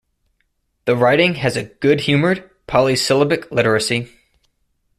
[0.85, 4.11] The writing has a good-humored polysyllabic literacy.